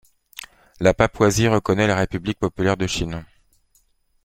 [0.79, 3.23] La Papouasie reconnaît la République Populaire de Chine.